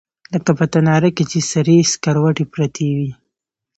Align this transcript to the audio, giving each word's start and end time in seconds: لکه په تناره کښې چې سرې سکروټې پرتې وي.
لکه 0.33 0.51
په 0.59 0.65
تناره 0.73 1.09
کښې 1.17 1.25
چې 1.31 1.39
سرې 1.51 1.77
سکروټې 1.91 2.45
پرتې 2.53 2.87
وي. 2.97 3.11